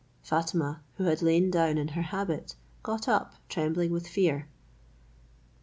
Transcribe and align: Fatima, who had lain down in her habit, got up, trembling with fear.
Fatima, 0.23 0.81
who 0.97 1.03
had 1.03 1.21
lain 1.21 1.51
down 1.51 1.77
in 1.77 1.89
her 1.89 2.01
habit, 2.01 2.55
got 2.81 3.07
up, 3.07 3.35
trembling 3.49 3.91
with 3.91 4.07
fear. 4.07 4.47